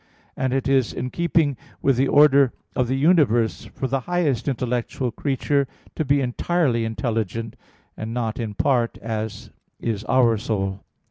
And 0.35 0.51
it 0.51 0.67
is 0.67 0.93
in 0.93 1.11
keeping 1.11 1.57
with 1.79 1.95
the 1.95 2.07
order 2.07 2.53
of 2.75 2.87
the 2.87 2.97
universe 2.97 3.65
for 3.65 3.85
the 3.85 3.99
highest 4.09 4.47
intellectual 4.47 5.11
creature 5.11 5.67
to 5.95 6.03
be 6.03 6.21
entirely 6.21 6.85
intelligent; 6.85 7.55
and 7.95 8.11
not 8.11 8.39
in 8.39 8.55
part, 8.55 8.97
as 8.97 9.51
is 9.79 10.03
our 10.05 10.39
soul. 10.39 10.83